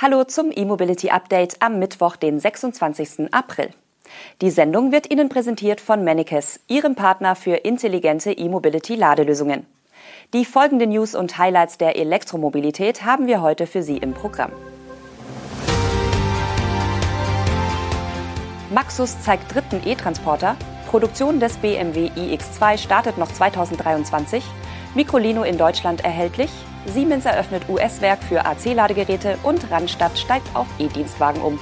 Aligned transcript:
Hallo 0.00 0.22
zum 0.22 0.52
E-Mobility 0.54 1.10
Update 1.10 1.56
am 1.58 1.80
Mittwoch, 1.80 2.14
den 2.14 2.38
26. 2.38 3.34
April. 3.34 3.70
Die 4.40 4.50
Sendung 4.50 4.92
wird 4.92 5.10
Ihnen 5.10 5.28
präsentiert 5.28 5.80
von 5.80 6.04
Manikes, 6.04 6.60
Ihrem 6.68 6.94
Partner 6.94 7.34
für 7.34 7.56
intelligente 7.56 8.30
E-Mobility 8.30 8.94
Ladelösungen. 8.94 9.66
Die 10.34 10.44
folgenden 10.44 10.90
News 10.90 11.16
und 11.16 11.36
Highlights 11.36 11.78
der 11.78 11.96
Elektromobilität 11.96 13.04
haben 13.04 13.26
wir 13.26 13.42
heute 13.42 13.66
für 13.66 13.82
Sie 13.82 13.96
im 13.96 14.14
Programm. 14.14 14.52
Maxus 18.72 19.20
zeigt 19.20 19.52
dritten 19.52 19.80
E-Transporter, 19.84 20.54
Produktion 20.88 21.40
des 21.40 21.56
BMW 21.56 22.10
iX2 22.10 22.78
startet 22.78 23.18
noch 23.18 23.32
2023, 23.32 24.44
Microlino 24.94 25.42
in 25.42 25.58
Deutschland 25.58 26.04
erhältlich, 26.04 26.50
Siemens 26.86 27.24
eröffnet 27.26 27.68
US-Werk 27.68 28.22
für 28.22 28.44
AC-Ladegeräte 28.44 29.38
und 29.42 29.70
Randstadt 29.70 30.18
steigt 30.18 30.54
auf 30.54 30.66
E-Dienstwagen 30.78 31.42
um. 31.42 31.58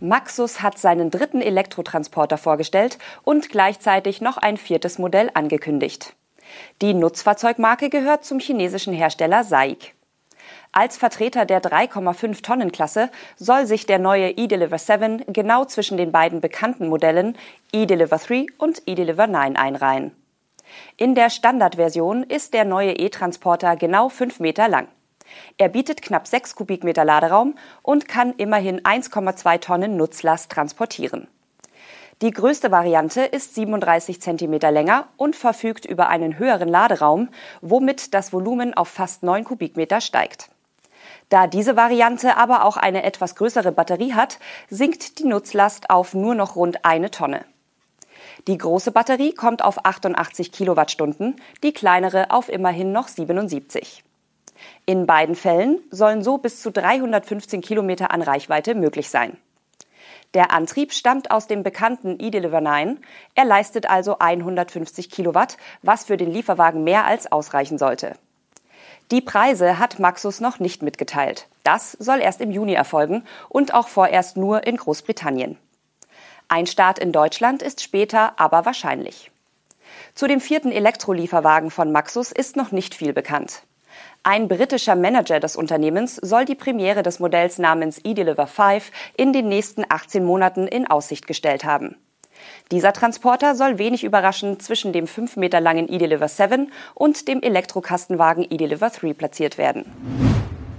Maxus 0.00 0.62
hat 0.62 0.78
seinen 0.78 1.10
dritten 1.10 1.42
Elektrotransporter 1.42 2.38
vorgestellt 2.38 2.98
und 3.22 3.50
gleichzeitig 3.50 4.22
noch 4.22 4.38
ein 4.38 4.56
viertes 4.56 4.98
Modell 4.98 5.30
angekündigt. 5.34 6.14
Die 6.80 6.94
Nutzfahrzeugmarke 6.94 7.90
gehört 7.90 8.24
zum 8.24 8.40
chinesischen 8.40 8.94
Hersteller 8.94 9.44
SAIC. 9.44 9.94
Als 10.72 10.96
Vertreter 10.96 11.44
der 11.44 11.62
3,5 11.62 12.42
Tonnen 12.42 12.72
Klasse 12.72 13.10
soll 13.36 13.66
sich 13.66 13.86
der 13.86 13.98
neue 13.98 14.30
eDeliver 14.30 14.78
7 14.78 15.24
genau 15.26 15.66
zwischen 15.66 15.98
den 15.98 16.12
beiden 16.12 16.40
bekannten 16.40 16.88
Modellen 16.88 17.36
eDeliver 17.72 18.18
3 18.18 18.46
und 18.56 18.82
eDeliver 18.86 19.26
9 19.26 19.56
einreihen. 19.56 20.12
In 20.96 21.14
der 21.14 21.30
Standardversion 21.30 22.22
ist 22.22 22.54
der 22.54 22.64
neue 22.64 22.92
E-Transporter 22.92 23.76
genau 23.76 24.08
5 24.08 24.40
Meter 24.40 24.68
lang. 24.68 24.88
Er 25.58 25.68
bietet 25.68 26.02
knapp 26.02 26.26
6 26.26 26.54
Kubikmeter 26.54 27.04
Laderaum 27.04 27.56
und 27.82 28.08
kann 28.08 28.34
immerhin 28.36 28.80
1,2 28.80 29.60
Tonnen 29.60 29.96
Nutzlast 29.96 30.50
transportieren. 30.50 31.28
Die 32.22 32.32
größte 32.32 32.70
Variante 32.70 33.22
ist 33.22 33.54
37 33.54 34.20
cm 34.20 34.58
länger 34.72 35.08
und 35.16 35.36
verfügt 35.36 35.86
über 35.86 36.08
einen 36.08 36.38
höheren 36.38 36.68
Laderaum, 36.68 37.30
womit 37.62 38.12
das 38.12 38.32
Volumen 38.32 38.74
auf 38.74 38.88
fast 38.88 39.22
9 39.22 39.44
Kubikmeter 39.44 40.02
steigt. 40.02 40.50
Da 41.30 41.46
diese 41.46 41.76
Variante 41.76 42.36
aber 42.36 42.64
auch 42.64 42.76
eine 42.76 43.04
etwas 43.04 43.36
größere 43.36 43.72
Batterie 43.72 44.12
hat, 44.12 44.38
sinkt 44.68 45.18
die 45.18 45.24
Nutzlast 45.24 45.88
auf 45.88 46.12
nur 46.12 46.34
noch 46.34 46.56
rund 46.56 46.84
eine 46.84 47.10
Tonne. 47.10 47.46
Die 48.46 48.56
große 48.56 48.90
Batterie 48.90 49.32
kommt 49.34 49.62
auf 49.62 49.84
88 49.84 50.52
Kilowattstunden, 50.52 51.36
die 51.62 51.72
kleinere 51.72 52.30
auf 52.30 52.48
immerhin 52.48 52.92
noch 52.92 53.08
77. 53.08 54.02
In 54.86 55.06
beiden 55.06 55.34
Fällen 55.34 55.78
sollen 55.90 56.22
so 56.22 56.38
bis 56.38 56.62
zu 56.62 56.70
315 56.70 57.60
Kilometer 57.60 58.10
an 58.10 58.22
Reichweite 58.22 58.74
möglich 58.74 59.10
sein. 59.10 59.36
Der 60.34 60.52
Antrieb 60.52 60.92
stammt 60.92 61.30
aus 61.30 61.48
dem 61.48 61.62
bekannten 61.62 62.20
eDeliver 62.20 62.60
9. 62.60 62.98
Er 63.34 63.44
leistet 63.44 63.90
also 63.90 64.18
150 64.18 65.10
Kilowatt, 65.10 65.56
was 65.82 66.04
für 66.04 66.16
den 66.16 66.30
Lieferwagen 66.30 66.84
mehr 66.84 67.04
als 67.04 67.30
ausreichen 67.30 67.78
sollte. 67.78 68.14
Die 69.10 69.20
Preise 69.20 69.80
hat 69.80 69.98
Maxus 69.98 70.40
noch 70.40 70.60
nicht 70.60 70.82
mitgeteilt. 70.82 71.48
Das 71.64 71.92
soll 71.92 72.20
erst 72.20 72.40
im 72.40 72.52
Juni 72.52 72.74
erfolgen 72.74 73.24
und 73.48 73.74
auch 73.74 73.88
vorerst 73.88 74.36
nur 74.36 74.66
in 74.66 74.76
Großbritannien. 74.76 75.58
Ein 76.52 76.66
Start 76.66 76.98
in 76.98 77.12
Deutschland 77.12 77.62
ist 77.62 77.80
später 77.80 78.32
aber 78.40 78.66
wahrscheinlich. 78.66 79.30
Zu 80.16 80.26
dem 80.26 80.40
vierten 80.40 80.72
Elektrolieferwagen 80.72 81.70
von 81.70 81.92
Maxus 81.92 82.32
ist 82.32 82.56
noch 82.56 82.72
nicht 82.72 82.96
viel 82.96 83.12
bekannt. 83.12 83.62
Ein 84.24 84.48
britischer 84.48 84.96
Manager 84.96 85.38
des 85.38 85.54
Unternehmens 85.54 86.16
soll 86.16 86.46
die 86.46 86.56
Premiere 86.56 87.04
des 87.04 87.20
Modells 87.20 87.58
namens 87.58 88.00
eDeliver 88.02 88.48
5 88.48 88.90
in 89.16 89.32
den 89.32 89.48
nächsten 89.48 89.84
18 89.88 90.24
Monaten 90.24 90.66
in 90.66 90.88
Aussicht 90.88 91.28
gestellt 91.28 91.64
haben. 91.64 91.94
Dieser 92.72 92.92
Transporter 92.92 93.54
soll 93.54 93.78
wenig 93.78 94.02
überraschend 94.02 94.60
zwischen 94.60 94.92
dem 94.92 95.06
5 95.06 95.36
Meter 95.36 95.60
langen 95.60 95.88
eDeliver 95.88 96.26
7 96.26 96.72
und 96.96 97.28
dem 97.28 97.42
Elektrokastenwagen 97.42 98.50
eDeliver 98.50 98.90
3 98.90 99.12
platziert 99.12 99.56
werden. 99.56 99.84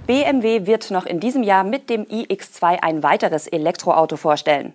BMW 0.06 0.66
wird 0.66 0.90
noch 0.90 1.06
in 1.06 1.18
diesem 1.18 1.42
Jahr 1.42 1.64
mit 1.64 1.88
dem 1.88 2.04
iX2 2.04 2.82
ein 2.82 3.02
weiteres 3.02 3.46
Elektroauto 3.46 4.18
vorstellen. 4.18 4.74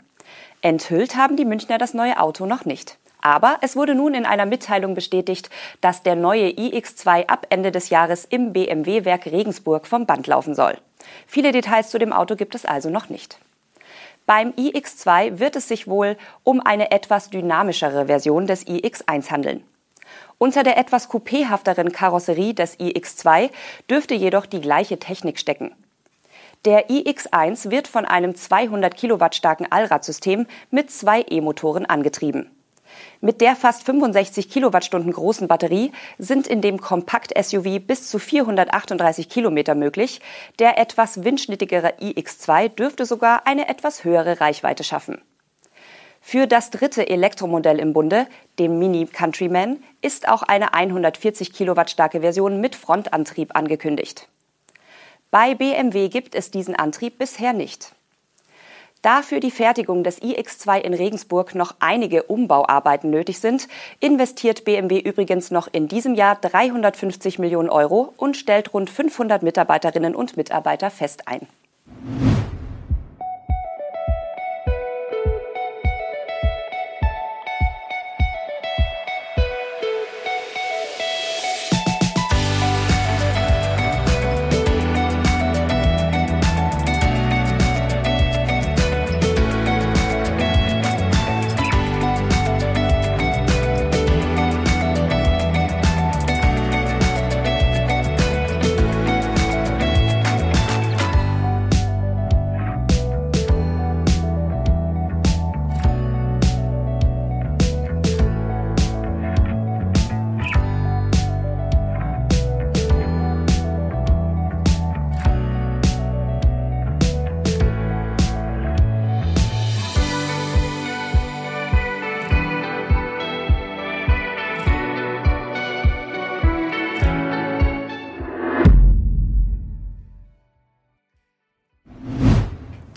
Enthüllt 0.61 1.15
haben 1.15 1.37
die 1.37 1.45
Münchner 1.45 1.77
das 1.77 1.93
neue 1.93 2.19
Auto 2.19 2.45
noch 2.45 2.65
nicht. 2.65 2.97
Aber 3.21 3.57
es 3.61 3.75
wurde 3.75 3.95
nun 3.95 4.13
in 4.13 4.25
einer 4.25 4.45
Mitteilung 4.45 4.93
bestätigt, 4.93 5.49
dass 5.81 6.03
der 6.03 6.15
neue 6.15 6.49
iX2 6.49 7.27
ab 7.27 7.47
Ende 7.49 7.71
des 7.71 7.89
Jahres 7.89 8.25
im 8.25 8.53
BMW-Werk 8.53 9.25
Regensburg 9.25 9.87
vom 9.87 10.05
Band 10.05 10.27
laufen 10.27 10.55
soll. 10.55 10.77
Viele 11.25 11.51
Details 11.51 11.89
zu 11.89 11.99
dem 11.99 12.13
Auto 12.13 12.35
gibt 12.35 12.55
es 12.55 12.65
also 12.65 12.89
noch 12.89 13.09
nicht. 13.09 13.39
Beim 14.25 14.51
iX2 14.51 15.39
wird 15.39 15.55
es 15.55 15.67
sich 15.67 15.87
wohl 15.87 16.17
um 16.43 16.59
eine 16.59 16.91
etwas 16.91 17.29
dynamischere 17.29 18.07
Version 18.07 18.45
des 18.45 18.67
iX1 18.67 19.31
handeln. 19.31 19.63
Unter 20.37 20.63
der 20.63 20.77
etwas 20.77 21.09
coupéhafteren 21.09 21.91
Karosserie 21.91 22.53
des 22.53 22.79
iX2 22.79 23.49
dürfte 23.89 24.13
jedoch 24.13 24.45
die 24.45 24.61
gleiche 24.61 24.99
Technik 24.99 25.39
stecken. 25.39 25.73
Der 26.67 26.89
iX1 26.89 27.71
wird 27.71 27.87
von 27.87 28.03
einem 28.03 28.35
200 28.35 28.93
Kilowatt 28.93 29.35
starken 29.35 29.71
Allradsystem 29.71 30.47
mit 30.69 30.91
zwei 30.91 31.21
E-Motoren 31.21 31.85
angetrieben. 31.85 32.51
Mit 33.21 33.39
der 33.39 33.55
fast 33.55 33.85
65 33.85 34.49
Kilowattstunden 34.49 35.13
großen 35.13 35.47
Batterie 35.47 35.93
sind 36.17 36.45
in 36.45 36.59
dem 36.59 36.81
Kompakt-SUV 36.81 37.79
bis 37.79 38.09
zu 38.09 38.19
438 38.19 39.29
Kilometer 39.29 39.75
möglich. 39.75 40.19
Der 40.59 40.77
etwas 40.77 41.23
windschnittigere 41.23 41.93
iX2 42.01 42.67
dürfte 42.67 43.05
sogar 43.05 43.47
eine 43.47 43.69
etwas 43.69 44.03
höhere 44.03 44.41
Reichweite 44.41 44.83
schaffen. 44.83 45.21
Für 46.19 46.47
das 46.47 46.69
dritte 46.69 47.07
Elektromodell 47.07 47.79
im 47.79 47.93
Bunde, 47.93 48.27
dem 48.59 48.77
Mini 48.77 49.05
Countryman, 49.05 49.81
ist 50.01 50.27
auch 50.27 50.43
eine 50.43 50.73
140 50.73 51.53
Kilowatt 51.53 51.89
starke 51.89 52.19
Version 52.19 52.59
mit 52.59 52.75
Frontantrieb 52.75 53.55
angekündigt. 53.55 54.27
Bei 55.29 55.55
BMW 55.55 56.07
gibt 56.07 56.35
es 56.35 56.51
diesen 56.51 56.75
Antrieb 56.75 57.17
bisher 57.17 57.51
nicht. 57.51 57.93
Da 59.01 59.21
für 59.21 59.39
die 59.39 59.51
Fertigung 59.51 60.03
des 60.03 60.21
iX2 60.21 60.79
in 60.79 60.93
Regensburg 60.93 61.53
noch 61.53 61.75
einige 61.79 62.23
Umbauarbeiten 62.23 63.09
nötig 63.09 63.39
sind, 63.39 63.67
investiert 63.99 64.65
BMW 64.65 64.99
übrigens 64.99 65.51
noch 65.51 65.67
in 65.71 65.87
diesem 65.87 66.15
Jahr 66.15 66.35
350 66.35 67.39
Millionen 67.39 67.69
Euro 67.69 68.13
und 68.17 68.37
stellt 68.37 68.73
rund 68.73 68.89
500 68.89 69.43
Mitarbeiterinnen 69.43 70.15
und 70.15 70.37
Mitarbeiter 70.37 70.89
fest 70.89 71.27
ein. 71.27 71.47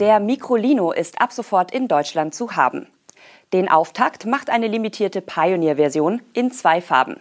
Der 0.00 0.18
Microlino 0.18 0.92
ist 0.92 1.20
ab 1.20 1.30
sofort 1.30 1.72
in 1.72 1.86
Deutschland 1.86 2.34
zu 2.34 2.56
haben. 2.56 2.86
Den 3.52 3.68
Auftakt 3.68 4.24
macht 4.24 4.48
eine 4.48 4.66
limitierte 4.66 5.20
Pioneer-Version 5.20 6.22
in 6.32 6.50
zwei 6.52 6.80
Farben. 6.80 7.20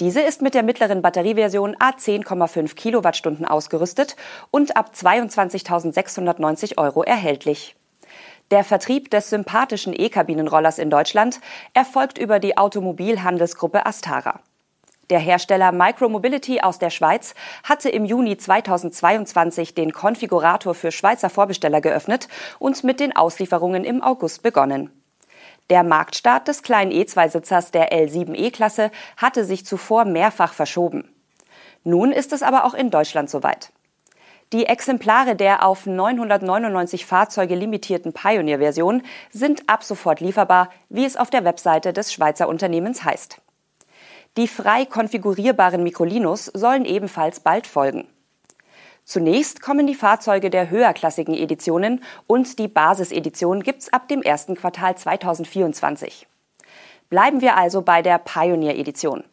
Diese 0.00 0.22
ist 0.22 0.40
mit 0.40 0.54
der 0.54 0.62
mittleren 0.62 1.02
Batterieversion 1.02 1.76
A10,5 1.76 2.74
Kilowattstunden 2.76 3.44
ausgerüstet 3.44 4.16
und 4.50 4.74
ab 4.74 4.92
22.690 4.96 6.78
Euro 6.78 7.02
erhältlich. 7.02 7.76
Der 8.50 8.64
Vertrieb 8.64 9.10
des 9.10 9.28
sympathischen 9.28 9.92
E-Kabinenrollers 9.94 10.78
in 10.78 10.88
Deutschland 10.88 11.40
erfolgt 11.74 12.16
über 12.16 12.38
die 12.38 12.56
Automobilhandelsgruppe 12.56 13.84
Astara. 13.84 14.40
Der 15.10 15.20
Hersteller 15.20 15.72
Micromobility 15.72 16.60
aus 16.60 16.78
der 16.78 16.90
Schweiz 16.90 17.34
hatte 17.64 17.88
im 17.88 18.04
Juni 18.04 18.36
2022 18.36 19.74
den 19.74 19.92
Konfigurator 19.92 20.74
für 20.74 20.92
Schweizer 20.92 21.30
Vorbesteller 21.30 21.80
geöffnet 21.80 22.28
und 22.58 22.84
mit 22.84 23.00
den 23.00 23.16
Auslieferungen 23.16 23.84
im 23.84 24.02
August 24.02 24.42
begonnen. 24.42 24.90
Der 25.70 25.82
Marktstart 25.82 26.48
des 26.48 26.62
kleinen 26.62 26.92
E2-Sitzers 26.92 27.70
der 27.70 27.90
L7E-Klasse 27.92 28.90
hatte 29.16 29.44
sich 29.44 29.64
zuvor 29.64 30.04
mehrfach 30.04 30.52
verschoben. 30.52 31.10
Nun 31.84 32.12
ist 32.12 32.34
es 32.34 32.42
aber 32.42 32.64
auch 32.64 32.74
in 32.74 32.90
Deutschland 32.90 33.30
soweit. 33.30 33.72
Die 34.52 34.66
Exemplare 34.66 35.36
der 35.36 35.66
auf 35.66 35.86
999 35.86 37.06
Fahrzeuge 37.06 37.54
limitierten 37.54 38.12
Pioneer-Version 38.12 39.02
sind 39.30 39.68
ab 39.68 39.84
sofort 39.84 40.20
lieferbar, 40.20 40.70
wie 40.88 41.04
es 41.04 41.16
auf 41.16 41.28
der 41.30 41.44
Webseite 41.44 41.92
des 41.92 42.12
Schweizer 42.12 42.48
Unternehmens 42.48 43.04
heißt. 43.04 43.42
Die 44.38 44.46
frei 44.46 44.84
konfigurierbaren 44.84 45.82
Microlinos 45.82 46.44
sollen 46.44 46.84
ebenfalls 46.84 47.40
bald 47.40 47.66
folgen. 47.66 48.06
Zunächst 49.02 49.60
kommen 49.60 49.88
die 49.88 49.96
Fahrzeuge 49.96 50.48
der 50.48 50.70
höherklassigen 50.70 51.34
Editionen 51.34 52.04
und 52.28 52.60
die 52.60 52.68
Basisedition 52.68 53.64
gibt's 53.64 53.92
ab 53.92 54.06
dem 54.06 54.22
ersten 54.22 54.54
Quartal 54.54 54.96
2024. 54.96 56.28
Bleiben 57.10 57.40
wir 57.40 57.56
also 57.56 57.82
bei 57.82 58.00
der 58.00 58.18
Pioneer 58.18 58.78
Edition. 58.78 59.24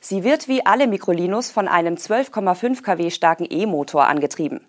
Sie 0.00 0.24
wird 0.24 0.46
wie 0.46 0.66
alle 0.66 0.88
Microlinos 0.88 1.50
von 1.50 1.66
einem 1.66 1.94
12,5 1.94 2.82
kW 2.82 3.08
starken 3.08 3.46
E-Motor 3.48 4.06
angetrieben. 4.08 4.60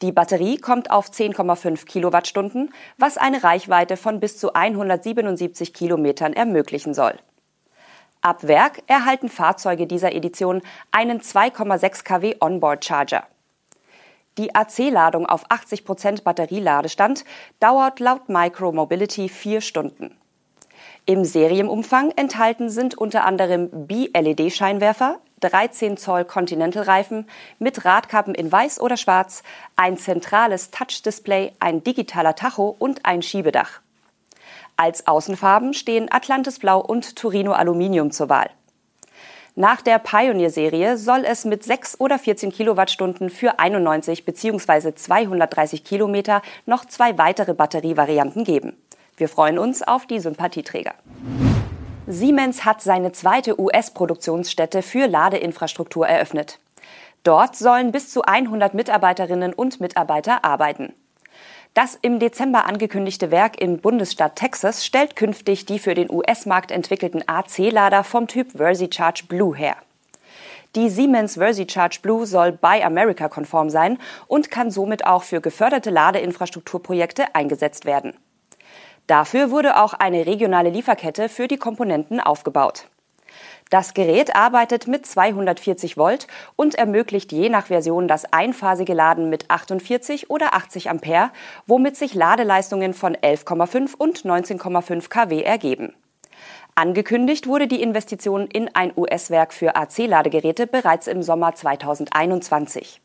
Die 0.00 0.12
Batterie 0.12 0.56
kommt 0.56 0.90
auf 0.90 1.10
10,5 1.10 1.84
Kilowattstunden, 1.84 2.72
was 2.96 3.18
eine 3.18 3.44
Reichweite 3.44 3.98
von 3.98 4.18
bis 4.18 4.38
zu 4.38 4.54
177 4.54 5.74
Kilometern 5.74 6.32
ermöglichen 6.32 6.94
soll. 6.94 7.18
Ab 8.24 8.48
Werk 8.48 8.82
erhalten 8.86 9.28
Fahrzeuge 9.28 9.86
dieser 9.86 10.14
Edition 10.14 10.62
einen 10.90 11.20
2,6 11.20 12.04
kW 12.04 12.36
Onboard 12.40 12.82
Charger. 12.82 13.24
Die 14.38 14.54
AC-Ladung 14.54 15.26
auf 15.26 15.44
80 15.50 15.84
Prozent 15.84 16.24
Batterieladestand 16.24 17.26
dauert 17.60 18.00
laut 18.00 18.30
Micro 18.30 18.72
Mobility 18.72 19.28
vier 19.28 19.60
Stunden. 19.60 20.16
Im 21.04 21.26
Serienumfang 21.26 22.12
enthalten 22.16 22.70
sind 22.70 22.96
unter 22.96 23.26
anderem 23.26 23.68
B-LED-Scheinwerfer, 23.86 25.18
13 25.40 25.98
Zoll 25.98 26.24
Continental-Reifen 26.24 27.28
mit 27.58 27.84
Radkappen 27.84 28.34
in 28.34 28.50
Weiß 28.50 28.80
oder 28.80 28.96
Schwarz, 28.96 29.42
ein 29.76 29.98
zentrales 29.98 30.70
Touch-Display, 30.70 31.52
ein 31.60 31.84
digitaler 31.84 32.34
Tacho 32.34 32.74
und 32.78 33.04
ein 33.04 33.20
Schiebedach. 33.20 33.83
Als 34.76 35.06
Außenfarben 35.06 35.72
stehen 35.72 36.10
Atlantis 36.10 36.58
Blau 36.58 36.80
und 36.80 37.16
Turino 37.16 37.52
Aluminium 37.52 38.10
zur 38.10 38.28
Wahl. 38.28 38.50
Nach 39.56 39.82
der 39.82 40.00
Pioneer-Serie 40.00 40.96
soll 40.96 41.24
es 41.24 41.44
mit 41.44 41.62
6 41.62 42.00
oder 42.00 42.18
14 42.18 42.50
Kilowattstunden 42.50 43.30
für 43.30 43.60
91 43.60 44.24
bzw. 44.24 44.94
230 44.94 45.84
Kilometer 45.84 46.42
noch 46.66 46.84
zwei 46.86 47.16
weitere 47.18 47.54
Batterievarianten 47.54 48.42
geben. 48.42 48.76
Wir 49.16 49.28
freuen 49.28 49.60
uns 49.60 49.82
auf 49.82 50.06
die 50.06 50.18
Sympathieträger. 50.18 50.94
Siemens 52.08 52.64
hat 52.64 52.82
seine 52.82 53.12
zweite 53.12 53.60
US-Produktionsstätte 53.60 54.82
für 54.82 55.06
Ladeinfrastruktur 55.06 56.08
eröffnet. 56.08 56.58
Dort 57.22 57.54
sollen 57.54 57.92
bis 57.92 58.10
zu 58.10 58.22
100 58.22 58.74
Mitarbeiterinnen 58.74 59.54
und 59.54 59.80
Mitarbeiter 59.80 60.44
arbeiten. 60.44 60.94
Das 61.74 61.98
im 62.00 62.20
Dezember 62.20 62.66
angekündigte 62.66 63.32
Werk 63.32 63.60
im 63.60 63.80
Bundesstaat 63.80 64.36
Texas 64.36 64.86
stellt 64.86 65.16
künftig 65.16 65.66
die 65.66 65.80
für 65.80 65.94
den 65.94 66.08
US-Markt 66.08 66.70
entwickelten 66.70 67.24
AC-Lader 67.26 68.04
vom 68.04 68.28
Typ 68.28 68.52
VersiCharge 68.52 69.24
Blue 69.26 69.56
her. 69.56 69.74
Die 70.76 70.88
Siemens 70.88 71.36
VersiCharge 71.36 71.98
Blue 72.00 72.26
soll 72.26 72.52
Buy 72.52 72.84
America 72.84 73.28
konform 73.28 73.70
sein 73.70 73.98
und 74.28 74.52
kann 74.52 74.70
somit 74.70 75.04
auch 75.04 75.24
für 75.24 75.40
geförderte 75.40 75.90
Ladeinfrastrukturprojekte 75.90 77.34
eingesetzt 77.34 77.86
werden. 77.86 78.14
Dafür 79.08 79.50
wurde 79.50 79.76
auch 79.76 79.94
eine 79.94 80.26
regionale 80.26 80.70
Lieferkette 80.70 81.28
für 81.28 81.48
die 81.48 81.58
Komponenten 81.58 82.20
aufgebaut. 82.20 82.86
Das 83.70 83.94
Gerät 83.94 84.36
arbeitet 84.36 84.86
mit 84.86 85.06
240 85.06 85.96
Volt 85.96 86.26
und 86.56 86.74
ermöglicht 86.74 87.32
je 87.32 87.48
nach 87.48 87.66
Version 87.66 88.08
das 88.08 88.32
einphasige 88.32 88.94
Laden 88.94 89.30
mit 89.30 89.50
48 89.50 90.30
oder 90.30 90.54
80 90.54 90.90
Ampere, 90.90 91.30
womit 91.66 91.96
sich 91.96 92.14
Ladeleistungen 92.14 92.94
von 92.94 93.16
11,5 93.16 93.94
und 93.96 94.24
19,5 94.24 95.08
kW 95.08 95.42
ergeben. 95.42 95.94
Angekündigt 96.76 97.46
wurde 97.46 97.68
die 97.68 97.82
Investition 97.82 98.48
in 98.48 98.68
ein 98.74 98.92
US-Werk 98.96 99.52
für 99.52 99.76
AC-Ladegeräte 99.76 100.66
bereits 100.66 101.06
im 101.06 101.22
Sommer 101.22 101.54
2021. 101.54 103.00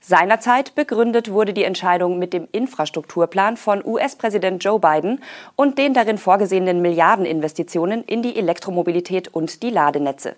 Seinerzeit 0.00 0.74
begründet 0.74 1.30
wurde 1.30 1.52
die 1.52 1.64
Entscheidung 1.64 2.18
mit 2.18 2.32
dem 2.32 2.48
Infrastrukturplan 2.52 3.56
von 3.56 3.84
US-Präsident 3.84 4.64
Joe 4.64 4.78
Biden 4.78 5.22
und 5.56 5.78
den 5.78 5.94
darin 5.94 6.18
vorgesehenen 6.18 6.80
Milliardeninvestitionen 6.80 8.04
in 8.04 8.22
die 8.22 8.36
Elektromobilität 8.36 9.28
und 9.28 9.62
die 9.62 9.70
Ladenetze. 9.70 10.36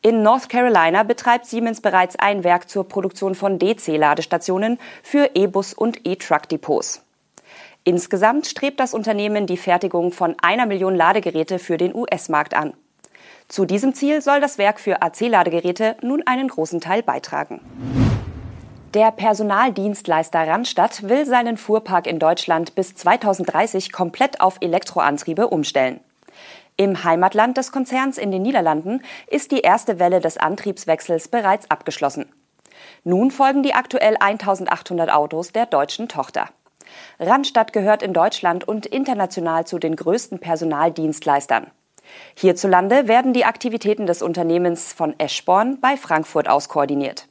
In 0.00 0.22
North 0.22 0.48
Carolina 0.48 1.02
betreibt 1.02 1.46
Siemens 1.46 1.80
bereits 1.80 2.16
ein 2.16 2.44
Werk 2.44 2.68
zur 2.68 2.88
Produktion 2.88 3.34
von 3.34 3.58
DC-Ladestationen 3.58 4.78
für 5.02 5.30
E-Bus 5.34 5.74
und 5.74 6.06
E-Truck-Depots. 6.06 7.02
Insgesamt 7.82 8.46
strebt 8.46 8.78
das 8.80 8.94
Unternehmen 8.94 9.46
die 9.46 9.56
Fertigung 9.56 10.12
von 10.12 10.36
einer 10.42 10.66
Million 10.66 10.94
Ladegeräte 10.94 11.58
für 11.58 11.78
den 11.78 11.94
US-Markt 11.94 12.54
an. 12.54 12.74
Zu 13.48 13.64
diesem 13.64 13.94
Ziel 13.94 14.20
soll 14.20 14.40
das 14.40 14.58
Werk 14.58 14.78
für 14.78 15.02
AC-Ladegeräte 15.02 15.96
nun 16.02 16.22
einen 16.26 16.48
großen 16.48 16.80
Teil 16.80 17.02
beitragen. 17.02 17.60
Der 18.94 19.10
Personaldienstleister 19.10 20.48
Randstadt 20.48 21.06
will 21.06 21.26
seinen 21.26 21.58
Fuhrpark 21.58 22.06
in 22.06 22.18
Deutschland 22.18 22.74
bis 22.74 22.94
2030 22.94 23.92
komplett 23.92 24.40
auf 24.40 24.56
Elektroantriebe 24.62 25.48
umstellen. 25.48 26.00
Im 26.78 27.04
Heimatland 27.04 27.58
des 27.58 27.70
Konzerns 27.70 28.16
in 28.16 28.30
den 28.30 28.40
Niederlanden 28.40 29.02
ist 29.26 29.52
die 29.52 29.60
erste 29.60 29.98
Welle 29.98 30.20
des 30.20 30.38
Antriebswechsels 30.38 31.28
bereits 31.28 31.70
abgeschlossen. 31.70 32.32
Nun 33.04 33.30
folgen 33.30 33.62
die 33.62 33.74
aktuell 33.74 34.16
1800 34.18 35.12
Autos 35.12 35.52
der 35.52 35.66
deutschen 35.66 36.08
Tochter. 36.08 36.48
Randstadt 37.20 37.74
gehört 37.74 38.02
in 38.02 38.14
Deutschland 38.14 38.66
und 38.66 38.86
international 38.86 39.66
zu 39.66 39.78
den 39.78 39.96
größten 39.96 40.38
Personaldienstleistern. 40.38 41.66
Hierzulande 42.36 43.06
werden 43.06 43.34
die 43.34 43.44
Aktivitäten 43.44 44.06
des 44.06 44.22
Unternehmens 44.22 44.94
von 44.94 45.14
Eschborn 45.18 45.78
bei 45.78 45.98
Frankfurt 45.98 46.48
aus 46.48 46.70
koordiniert. 46.70 47.27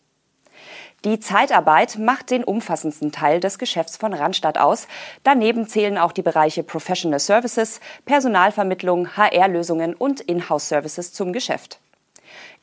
Die 1.07 1.21
Zeitarbeit 1.21 1.97
macht 1.97 2.31
den 2.31 2.43
umfassendsten 2.43 3.13
Teil 3.13 3.39
des 3.39 3.59
Geschäfts 3.59 3.95
von 3.95 4.13
Randstadt 4.13 4.57
aus. 4.57 4.89
Daneben 5.23 5.65
zählen 5.65 5.97
auch 5.97 6.11
die 6.11 6.21
Bereiche 6.21 6.63
Professional 6.63 7.21
Services, 7.21 7.79
Personalvermittlung, 8.03 9.15
HR-Lösungen 9.15 9.93
und 9.93 10.19
Inhouse-Services 10.19 11.13
zum 11.13 11.31
Geschäft. 11.31 11.79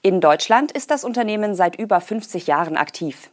In 0.02 0.20
Deutschland 0.20 0.72
ist 0.72 0.90
das 0.90 1.04
Unternehmen 1.04 1.54
seit 1.54 1.76
über 1.76 2.02
50 2.02 2.46
Jahren 2.46 2.76
aktiv. 2.76 3.30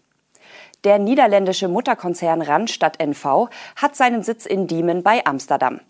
Der 0.86 0.98
niederländische 0.98 1.68
Mutterkonzern 1.68 2.42
Randstadt 2.42 3.02
NV 3.02 3.50
hat 3.76 3.98
seinen 3.98 4.24
Sitz 4.24 4.46
in 4.46 4.68
Diemen 4.68 5.04
bei 5.04 5.26
Amsterdam. 5.26 5.82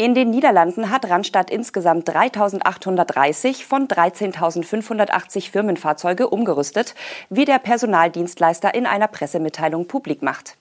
In 0.00 0.14
den 0.14 0.30
Niederlanden 0.30 0.92
hat 0.92 1.10
Randstadt 1.10 1.50
insgesamt 1.50 2.08
3.830 2.08 3.64
von 3.64 3.88
13.580 3.88 5.50
Firmenfahrzeuge 5.50 6.28
umgerüstet, 6.28 6.94
wie 7.30 7.44
der 7.44 7.58
Personaldienstleister 7.58 8.72
in 8.76 8.86
einer 8.86 9.08
Pressemitteilung 9.08 9.88
publik 9.88 10.22
macht. 10.22 10.56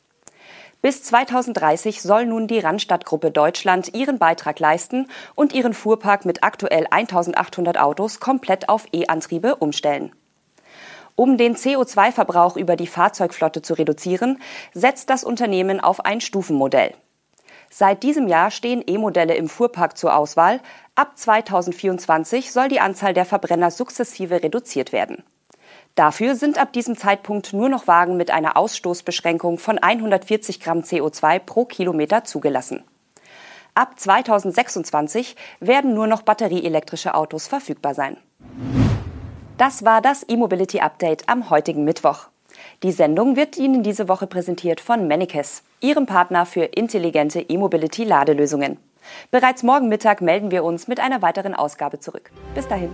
Bis 0.82 1.04
2030 1.04 2.02
soll 2.02 2.26
nun 2.26 2.48
die 2.48 2.58
Randstadtgruppe 2.58 3.30
Deutschland 3.30 3.94
ihren 3.94 4.18
Beitrag 4.18 4.60
leisten 4.60 5.08
und 5.36 5.54
ihren 5.54 5.76
Fuhrpark 5.76 6.26
mit 6.26 6.44
aktuell 6.44 6.88
1800 6.90 7.78
Autos 7.78 8.20
komplett 8.20 8.70
auf 8.70 8.88
E-Antriebe 8.92 9.58
umstellen. 9.58 10.14
Um 11.16 11.38
den 11.38 11.56
CO2-Verbrauch 11.56 12.58
über 12.58 12.76
die 12.76 12.88
Fahrzeugflotte 12.88 13.62
zu 13.62 13.76
reduzieren, 13.76 14.42
setzt 14.74 15.12
das 15.12 15.24
Unternehmen 15.24 15.80
auf 15.80 16.06
ein 16.06 16.22
Stufenmodell. 16.22 16.96
Seit 17.70 18.04
diesem 18.04 18.28
Jahr 18.28 18.52
stehen 18.52 18.84
E-Modelle 18.86 19.36
im 19.36 19.50
Fuhrpark 19.50 19.98
zur 19.98 20.16
Auswahl. 20.16 20.62
Ab 20.96 21.18
2024 21.18 22.52
soll 22.52 22.70
die 22.70 22.80
Anzahl 22.80 23.14
der 23.14 23.26
Verbrenner 23.26 23.72
sukzessive 23.72 24.42
reduziert 24.44 24.92
werden. 24.94 25.24
Dafür 25.96 26.36
sind 26.36 26.60
ab 26.60 26.74
diesem 26.74 26.96
Zeitpunkt 26.96 27.54
nur 27.54 27.70
noch 27.70 27.88
Wagen 27.88 28.18
mit 28.18 28.30
einer 28.30 28.56
Ausstoßbeschränkung 28.56 29.58
von 29.58 29.80
140 29.80 30.60
Gramm 30.60 30.82
CO2 30.82 31.40
pro 31.40 31.66
Kilometer 31.66 32.24
zugelassen. 32.24 32.84
Ab 33.74 34.00
2026 34.00 35.36
werden 35.60 35.94
nur 35.94 36.08
noch 36.08 36.22
batterieelektrische 36.22 37.16
Autos 37.16 37.48
verfügbar 37.48 37.94
sein. 37.94 38.18
Das 39.58 39.86
war 39.86 40.02
das 40.02 40.24
E-Mobility 40.28 40.80
Update 40.82 41.28
am 41.30 41.50
heutigen 41.50 41.84
Mittwoch. 41.84 42.28
Die 42.84 42.92
Sendung 42.92 43.36
wird 43.36 43.58
Ihnen 43.58 43.84
diese 43.84 44.08
Woche 44.08 44.28
präsentiert 44.28 44.82
von 44.82 45.08
Manikes, 45.08 45.64
Ihrem 45.80 46.06
Partner 46.06 46.46
für 46.46 46.64
intelligente 46.64 47.40
E-Mobility-Ladelösungen. 47.42 48.78
Bereits 49.32 49.64
morgen 49.64 49.90
Mittag 49.90 50.22
melden 50.22 50.52
wir 50.52 50.64
uns 50.64 50.88
mit 50.88 51.00
einer 51.00 51.22
weiteren 51.22 51.54
Ausgabe 51.54 52.00
zurück. 52.00 52.32
Bis 52.56 52.68
dahin. 52.68 52.90